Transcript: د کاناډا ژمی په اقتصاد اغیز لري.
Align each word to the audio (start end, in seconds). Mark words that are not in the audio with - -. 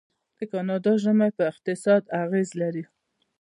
د 0.37 0.39
کاناډا 0.51 0.93
ژمی 1.03 1.29
په 1.37 1.43
اقتصاد 1.51 2.03
اغیز 2.23 2.49
لري. 2.61 2.83